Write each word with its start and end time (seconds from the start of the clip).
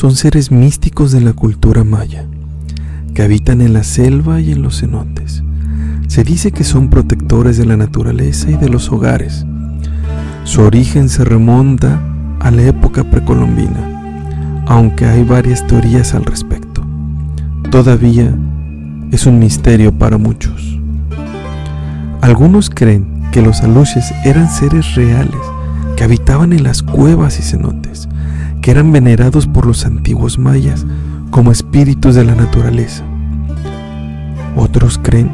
son 0.00 0.16
seres 0.16 0.50
místicos 0.50 1.12
de 1.12 1.20
la 1.20 1.34
cultura 1.34 1.84
maya, 1.84 2.24
que 3.12 3.20
habitan 3.20 3.60
en 3.60 3.74
la 3.74 3.84
selva 3.84 4.40
y 4.40 4.50
en 4.50 4.62
los 4.62 4.80
cenotes. 4.80 5.42
Se 6.08 6.24
dice 6.24 6.52
que 6.52 6.64
son 6.64 6.88
protectores 6.88 7.58
de 7.58 7.66
la 7.66 7.76
naturaleza 7.76 8.50
y 8.50 8.56
de 8.56 8.70
los 8.70 8.90
hogares. 8.90 9.44
Su 10.44 10.62
origen 10.62 11.10
se 11.10 11.22
remonta 11.22 12.00
a 12.40 12.50
la 12.50 12.62
época 12.62 13.04
precolombina, 13.10 14.64
aunque 14.66 15.04
hay 15.04 15.22
varias 15.22 15.66
teorías 15.66 16.14
al 16.14 16.24
respecto. 16.24 16.82
Todavía 17.70 18.34
es 19.10 19.26
un 19.26 19.38
misterio 19.38 19.92
para 19.92 20.16
muchos. 20.16 20.80
Algunos 22.22 22.70
creen 22.70 23.06
que 23.32 23.42
los 23.42 23.60
aluches 23.60 24.14
eran 24.24 24.50
seres 24.50 24.94
reales 24.94 25.42
que 25.94 26.04
habitaban 26.04 26.54
en 26.54 26.62
las 26.62 26.82
cuevas 26.82 27.38
y 27.38 27.42
cenotes 27.42 28.08
eran 28.70 28.92
venerados 28.92 29.46
por 29.46 29.66
los 29.66 29.84
antiguos 29.84 30.38
mayas 30.38 30.86
como 31.30 31.50
espíritus 31.50 32.14
de 32.14 32.24
la 32.24 32.34
naturaleza. 32.34 33.04
Otros 34.56 34.98
creen 35.02 35.30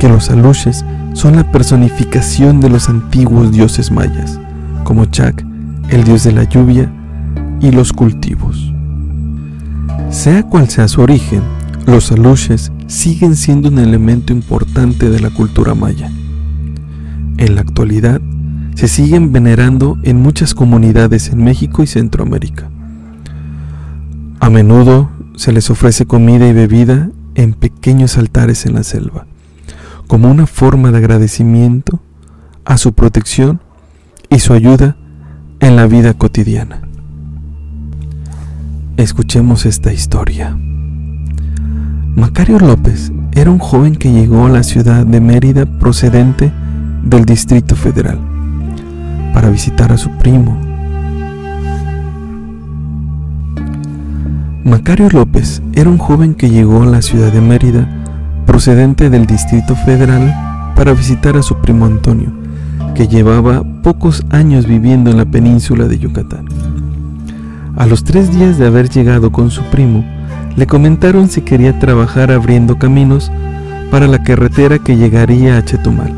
que 0.00 0.08
los 0.08 0.30
aluches 0.30 0.84
son 1.14 1.36
la 1.36 1.50
personificación 1.52 2.60
de 2.60 2.70
los 2.70 2.88
antiguos 2.88 3.52
dioses 3.52 3.90
mayas, 3.90 4.40
como 4.84 5.04
Chak, 5.06 5.44
el 5.90 6.04
dios 6.04 6.24
de 6.24 6.32
la 6.32 6.44
lluvia 6.44 6.90
y 7.60 7.70
los 7.70 7.92
cultivos. 7.92 8.72
Sea 10.10 10.42
cual 10.42 10.68
sea 10.68 10.88
su 10.88 11.02
origen, 11.02 11.42
los 11.86 12.10
aluches 12.10 12.72
siguen 12.86 13.36
siendo 13.36 13.68
un 13.68 13.78
elemento 13.78 14.32
importante 14.32 15.08
de 15.08 15.20
la 15.20 15.30
cultura 15.30 15.74
maya. 15.74 16.10
En 17.38 17.54
la 17.54 17.60
actualidad, 17.60 18.20
se 18.74 18.88
siguen 18.88 19.32
venerando 19.32 19.98
en 20.02 20.20
muchas 20.20 20.54
comunidades 20.54 21.28
en 21.28 21.44
México 21.44 21.82
y 21.82 21.86
Centroamérica. 21.86 22.71
A 24.42 24.50
menudo 24.50 25.08
se 25.36 25.52
les 25.52 25.70
ofrece 25.70 26.04
comida 26.04 26.48
y 26.48 26.52
bebida 26.52 27.10
en 27.36 27.52
pequeños 27.52 28.18
altares 28.18 28.66
en 28.66 28.74
la 28.74 28.82
selva, 28.82 29.24
como 30.08 30.28
una 30.28 30.48
forma 30.48 30.90
de 30.90 30.98
agradecimiento 30.98 32.00
a 32.64 32.76
su 32.76 32.92
protección 32.92 33.60
y 34.30 34.40
su 34.40 34.52
ayuda 34.52 34.96
en 35.60 35.76
la 35.76 35.86
vida 35.86 36.14
cotidiana. 36.14 36.82
Escuchemos 38.96 39.64
esta 39.64 39.92
historia. 39.92 40.58
Macario 42.16 42.58
López 42.58 43.12
era 43.36 43.48
un 43.48 43.60
joven 43.60 43.94
que 43.94 44.10
llegó 44.10 44.46
a 44.46 44.50
la 44.50 44.64
ciudad 44.64 45.06
de 45.06 45.20
Mérida 45.20 45.66
procedente 45.66 46.50
del 47.04 47.26
Distrito 47.26 47.76
Federal 47.76 48.18
para 49.32 49.50
visitar 49.50 49.92
a 49.92 49.98
su 49.98 50.10
primo. 50.18 50.71
Macario 54.64 55.08
López 55.10 55.60
era 55.72 55.90
un 55.90 55.98
joven 55.98 56.34
que 56.34 56.48
llegó 56.48 56.84
a 56.84 56.86
la 56.86 57.02
ciudad 57.02 57.32
de 57.32 57.40
Mérida 57.40 57.88
procedente 58.46 59.10
del 59.10 59.26
Distrito 59.26 59.74
Federal 59.74 60.72
para 60.76 60.94
visitar 60.94 61.36
a 61.36 61.42
su 61.42 61.56
primo 61.56 61.84
Antonio, 61.84 62.30
que 62.94 63.08
llevaba 63.08 63.64
pocos 63.82 64.24
años 64.30 64.66
viviendo 64.66 65.10
en 65.10 65.16
la 65.16 65.24
península 65.24 65.88
de 65.88 65.98
Yucatán. 65.98 66.46
A 67.76 67.86
los 67.86 68.04
tres 68.04 68.32
días 68.32 68.56
de 68.56 68.66
haber 68.66 68.88
llegado 68.88 69.32
con 69.32 69.50
su 69.50 69.64
primo, 69.64 70.04
le 70.54 70.68
comentaron 70.68 71.28
si 71.28 71.40
quería 71.40 71.80
trabajar 71.80 72.30
abriendo 72.30 72.78
caminos 72.78 73.32
para 73.90 74.06
la 74.06 74.22
carretera 74.22 74.78
que 74.78 74.96
llegaría 74.96 75.58
a 75.58 75.64
Chetumal, 75.64 76.14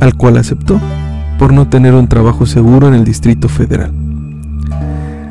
al 0.00 0.14
cual 0.16 0.36
aceptó 0.36 0.78
por 1.38 1.54
no 1.54 1.66
tener 1.66 1.94
un 1.94 2.08
trabajo 2.08 2.44
seguro 2.44 2.88
en 2.88 2.94
el 2.94 3.04
Distrito 3.04 3.48
Federal. 3.48 3.90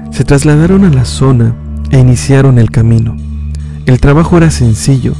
Se 0.09 0.23
trasladaron 0.23 0.83
a 0.85 0.89
la 0.89 1.05
zona 1.05 1.53
e 1.93 1.99
iniciaron 1.99 2.57
el 2.57 2.71
camino. 2.71 3.15
El 3.85 3.99
trabajo 3.99 4.35
era 4.37 4.49
sencillo, 4.49 5.13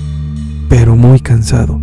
pero 0.70 0.96
muy 0.96 1.20
cansado. 1.20 1.80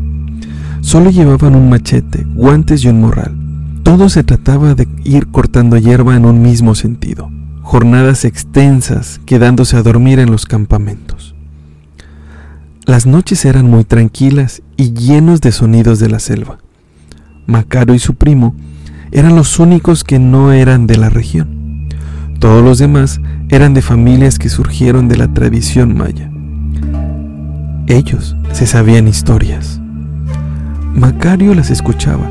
Solo 0.81 1.11
llevaban 1.11 1.55
un 1.55 1.71
machete, 1.71 2.27
guantes 2.35 2.83
y 2.83 2.89
un 2.89 3.01
morral. 3.01 3.37
Todo 3.85 4.09
se 4.09 4.25
trataba 4.25 4.75
de 4.75 4.89
ir 5.05 5.29
cortando 5.29 5.77
hierba 5.77 6.17
en 6.17 6.25
un 6.25 6.43
mismo 6.43 6.75
sentido. 6.75 7.31
Jornadas 7.63 8.25
extensas, 8.25 9.21
quedándose 9.27 9.77
a 9.77 9.83
dormir 9.83 10.19
en 10.19 10.33
los 10.33 10.45
campamentos. 10.45 11.37
Las 12.85 13.07
noches 13.07 13.45
eran 13.45 13.71
muy 13.71 13.85
tranquilas 13.85 14.61
y 14.77 14.93
llenos 14.93 15.41
de 15.41 15.53
sonidos 15.53 16.01
de 16.01 16.09
la 16.09 16.19
selva. 16.19 16.59
Macaro 17.47 17.95
y 17.95 18.01
su 18.01 18.15
primo 18.15 18.57
eran 19.13 19.37
los 19.37 19.61
únicos 19.61 20.03
que 20.03 20.19
no 20.19 20.51
eran 20.51 20.89
de 20.89 20.97
la 20.97 21.11
región. 21.11 21.89
Todos 22.41 22.65
los 22.65 22.79
demás 22.79 23.21
eran 23.51 23.75
de 23.75 23.83
familias 23.83 24.39
que 24.39 24.49
surgieron 24.49 25.09
de 25.09 25.17
la 25.17 25.27
tradición 25.27 25.97
maya. 25.97 26.31
Ellos 27.89 28.37
se 28.53 28.67
sabían 28.67 29.09
historias. 29.09 29.81
Macario 30.95 31.55
las 31.55 31.71
escuchaba 31.71 32.31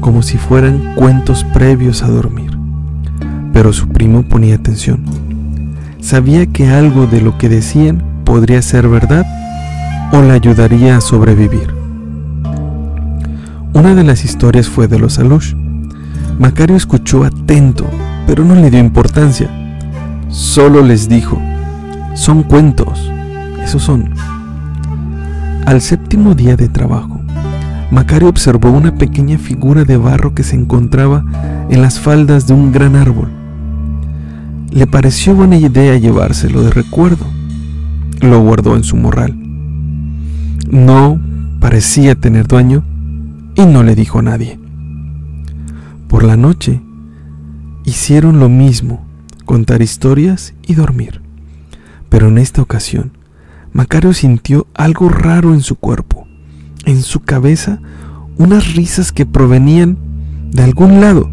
como 0.00 0.22
si 0.22 0.38
fueran 0.38 0.94
cuentos 0.96 1.44
previos 1.54 2.02
a 2.02 2.08
dormir, 2.08 2.50
pero 3.52 3.72
su 3.72 3.88
primo 3.88 4.24
ponía 4.24 4.56
atención. 4.56 5.04
Sabía 6.00 6.46
que 6.46 6.68
algo 6.68 7.06
de 7.06 7.20
lo 7.20 7.38
que 7.38 7.48
decían 7.48 8.02
podría 8.24 8.60
ser 8.60 8.88
verdad 8.88 9.24
o 10.12 10.20
le 10.22 10.32
ayudaría 10.32 10.96
a 10.96 11.00
sobrevivir. 11.00 11.74
Una 13.72 13.94
de 13.94 14.02
las 14.02 14.24
historias 14.24 14.68
fue 14.68 14.88
de 14.88 14.98
los 14.98 15.18
Alush, 15.18 15.54
Macario 16.38 16.76
escuchó 16.76 17.24
atento, 17.24 17.86
pero 18.26 18.44
no 18.44 18.54
le 18.56 18.70
dio 18.70 18.80
importancia. 18.80 19.65
Solo 20.28 20.82
les 20.82 21.08
dijo, 21.08 21.40
son 22.14 22.42
cuentos, 22.42 23.10
esos 23.62 23.82
son. 23.82 24.10
Al 25.64 25.80
séptimo 25.80 26.34
día 26.34 26.56
de 26.56 26.68
trabajo, 26.68 27.20
Macario 27.90 28.28
observó 28.28 28.70
una 28.70 28.94
pequeña 28.94 29.38
figura 29.38 29.84
de 29.84 29.96
barro 29.96 30.34
que 30.34 30.42
se 30.42 30.56
encontraba 30.56 31.24
en 31.70 31.82
las 31.82 32.00
faldas 32.00 32.46
de 32.46 32.54
un 32.54 32.72
gran 32.72 32.96
árbol. 32.96 33.28
Le 34.70 34.86
pareció 34.86 35.34
buena 35.34 35.56
idea 35.56 35.96
llevárselo 35.96 36.62
de 36.62 36.70
recuerdo. 36.70 37.24
Lo 38.20 38.40
guardó 38.40 38.76
en 38.76 38.82
su 38.82 38.96
morral. 38.96 39.34
No 40.68 41.20
parecía 41.60 42.16
tener 42.16 42.48
dueño 42.48 42.82
y 43.54 43.64
no 43.64 43.84
le 43.84 43.94
dijo 43.94 44.18
a 44.18 44.22
nadie. 44.22 44.58
Por 46.08 46.24
la 46.24 46.36
noche 46.36 46.80
hicieron 47.84 48.40
lo 48.40 48.48
mismo, 48.48 49.05
contar 49.46 49.80
historias 49.80 50.52
y 50.66 50.74
dormir. 50.74 51.22
Pero 52.10 52.28
en 52.28 52.36
esta 52.36 52.60
ocasión, 52.60 53.16
Macario 53.72 54.12
sintió 54.12 54.66
algo 54.74 55.08
raro 55.08 55.54
en 55.54 55.62
su 55.62 55.76
cuerpo, 55.76 56.26
en 56.84 57.02
su 57.02 57.20
cabeza, 57.20 57.80
unas 58.36 58.74
risas 58.74 59.12
que 59.12 59.24
provenían 59.24 59.96
de 60.50 60.62
algún 60.62 61.00
lado, 61.00 61.30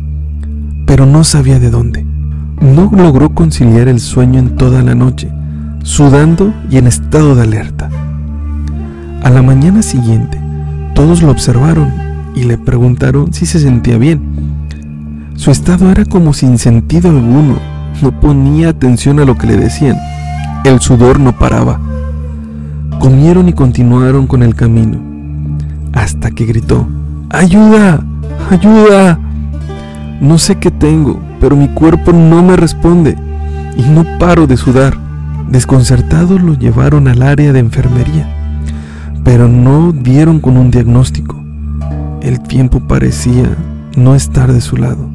pero 0.88 1.06
no 1.06 1.26
sabía 1.26 1.60
de 1.60 1.70
dónde. 1.70 2.04
No 2.62 2.90
logró 2.96 3.36
conciliar 3.36 3.90
el 3.90 4.00
sueño 4.00 4.40
en 4.40 4.56
toda 4.56 4.82
la 4.82 4.96
noche, 4.96 5.30
sudando 5.84 6.54
y 6.70 6.78
en 6.78 6.88
estado 6.88 7.36
de 7.36 7.42
alerta. 7.42 7.90
A 9.22 9.30
la 9.30 9.42
mañana 9.42 9.82
siguiente, 9.82 10.40
todos 10.96 11.22
lo 11.22 11.32
observaron 11.32 11.92
y 12.36 12.44
le 12.44 12.58
preguntaron 12.58 13.34
si 13.34 13.46
se 13.46 13.60
sentía 13.60 13.98
bien 13.98 14.54
su 15.36 15.52
estado 15.52 15.92
era 15.92 16.06
como 16.06 16.34
sin 16.34 16.58
sentido 16.58 17.10
alguno. 17.10 17.58
No 18.04 18.12
ponía 18.12 18.68
atención 18.68 19.22
a 19.22 19.24
lo 19.24 19.38
que 19.38 19.48
le 19.48 19.56
decían. 19.56 19.98
El 20.66 20.82
sudor 20.82 21.22
no 21.22 21.40
paraba. 21.40 21.80
Comieron 23.00 23.48
y 23.48 23.54
continuaron 23.54 24.28
con 24.28 24.44
el 24.44 24.56
camino. 24.56 25.00
Hasta 25.94 26.30
que 26.32 26.44
gritó, 26.44 26.86
¡Ayuda! 27.30 28.04
¡Ayuda! 28.50 29.18
No 30.20 30.38
sé 30.38 30.56
qué 30.56 30.70
tengo, 30.70 31.18
pero 31.40 31.56
mi 31.56 31.70
cuerpo 31.70 32.12
no 32.12 32.44
me 32.44 32.58
responde 32.58 33.16
y 33.78 33.84
no 33.84 34.06
paro 34.20 34.48
de 34.48 34.58
sudar. 34.58 34.98
Desconcertados 35.50 36.42
lo 36.42 36.56
llevaron 36.56 37.08
al 37.08 37.22
área 37.22 37.54
de 37.54 37.60
enfermería, 37.60 38.28
pero 39.24 39.48
no 39.48 39.94
dieron 39.94 40.42
con 40.42 40.58
un 40.58 40.72
diagnóstico. 40.72 41.42
El 42.22 42.42
tiempo 42.42 42.82
parecía 42.82 43.56
no 43.96 44.14
estar 44.14 44.52
de 44.52 44.60
su 44.60 44.76
lado. 44.76 45.10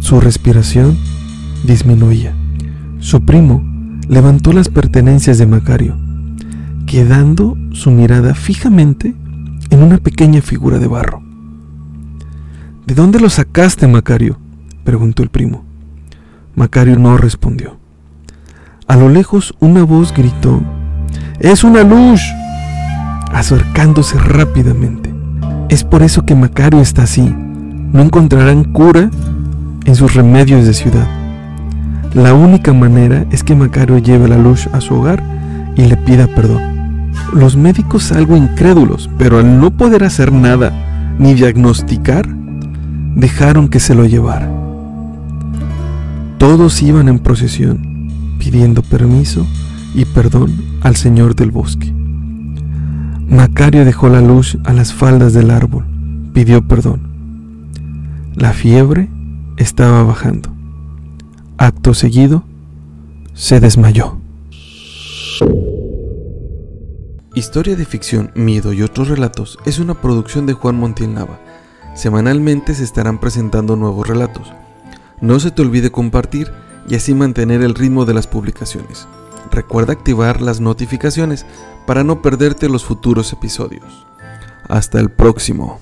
Su 0.00 0.20
respiración 0.20 0.98
disminuía. 1.64 2.34
Su 2.98 3.24
primo 3.24 3.62
levantó 4.08 4.52
las 4.52 4.68
pertenencias 4.68 5.38
de 5.38 5.46
Macario, 5.46 5.96
quedando 6.86 7.56
su 7.72 7.90
mirada 7.90 8.34
fijamente 8.34 9.14
en 9.70 9.82
una 9.82 9.98
pequeña 9.98 10.40
figura 10.40 10.78
de 10.78 10.86
barro. 10.86 11.22
¿De 12.86 12.94
dónde 12.94 13.18
lo 13.18 13.30
sacaste, 13.30 13.86
Macario? 13.86 14.38
preguntó 14.84 15.22
el 15.22 15.30
primo. 15.30 15.64
Macario 16.54 16.98
no 16.98 17.16
respondió. 17.16 17.78
A 18.86 18.96
lo 18.96 19.08
lejos 19.08 19.54
una 19.60 19.82
voz 19.82 20.12
gritó, 20.12 20.62
¡Es 21.40 21.64
una 21.64 21.82
luz! 21.82 22.20
acercándose 23.32 24.18
rápidamente. 24.18 25.12
Es 25.68 25.82
por 25.82 26.02
eso 26.02 26.24
que 26.24 26.34
Macario 26.34 26.80
está 26.80 27.02
así. 27.02 27.34
No 27.92 28.02
encontrarán 28.02 28.64
cura 28.64 29.10
en 29.84 29.94
sus 29.96 30.14
remedios 30.14 30.66
de 30.66 30.74
ciudad. 30.74 31.23
La 32.14 32.32
única 32.32 32.72
manera 32.72 33.26
es 33.32 33.42
que 33.42 33.56
Macario 33.56 33.98
lleve 33.98 34.28
la 34.28 34.38
luz 34.38 34.68
a 34.72 34.80
su 34.80 34.94
hogar 34.94 35.20
y 35.76 35.82
le 35.82 35.96
pida 35.96 36.28
perdón. 36.28 36.62
Los 37.32 37.56
médicos 37.56 38.12
algo 38.12 38.36
incrédulos, 38.36 39.10
pero 39.18 39.38
al 39.38 39.58
no 39.58 39.72
poder 39.72 40.04
hacer 40.04 40.32
nada 40.32 40.72
ni 41.18 41.34
diagnosticar, 41.34 42.28
dejaron 43.16 43.68
que 43.68 43.80
se 43.80 43.96
lo 43.96 44.04
llevara. 44.04 44.48
Todos 46.38 46.80
iban 46.82 47.08
en 47.08 47.18
procesión, 47.18 48.08
pidiendo 48.38 48.82
permiso 48.82 49.44
y 49.92 50.04
perdón 50.04 50.52
al 50.82 50.94
Señor 50.94 51.34
del 51.34 51.50
bosque. 51.50 51.92
Macario 53.28 53.84
dejó 53.84 54.08
la 54.08 54.20
luz 54.20 54.56
a 54.64 54.72
las 54.72 54.92
faldas 54.92 55.32
del 55.32 55.50
árbol, 55.50 55.84
pidió 56.32 56.62
perdón. 56.62 57.00
La 58.36 58.52
fiebre 58.52 59.08
estaba 59.56 60.04
bajando. 60.04 60.53
Acto 61.64 61.94
seguido, 61.94 62.44
se 63.32 63.58
desmayó. 63.58 64.18
Historia 67.34 67.74
de 67.74 67.86
ficción, 67.86 68.30
miedo 68.34 68.74
y 68.74 68.82
otros 68.82 69.08
relatos 69.08 69.58
es 69.64 69.78
una 69.78 69.98
producción 69.98 70.44
de 70.44 70.52
Juan 70.52 70.78
Montiel 70.78 71.14
Nava. 71.14 71.40
Semanalmente 71.94 72.74
se 72.74 72.84
estarán 72.84 73.18
presentando 73.18 73.76
nuevos 73.76 74.06
relatos. 74.06 74.52
No 75.22 75.40
se 75.40 75.50
te 75.52 75.62
olvide 75.62 75.90
compartir 75.90 76.52
y 76.86 76.96
así 76.96 77.14
mantener 77.14 77.62
el 77.62 77.74
ritmo 77.74 78.04
de 78.04 78.12
las 78.12 78.26
publicaciones. 78.26 79.08
Recuerda 79.50 79.94
activar 79.94 80.42
las 80.42 80.60
notificaciones 80.60 81.46
para 81.86 82.04
no 82.04 82.20
perderte 82.20 82.68
los 82.68 82.84
futuros 82.84 83.32
episodios. 83.32 84.06
Hasta 84.68 85.00
el 85.00 85.10
próximo. 85.10 85.80